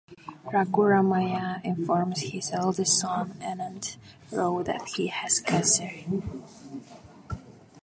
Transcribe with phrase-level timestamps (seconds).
[0.51, 3.97] Raghu Ramayya informs his eldest son Anand
[4.31, 5.91] Rao that he has cancer.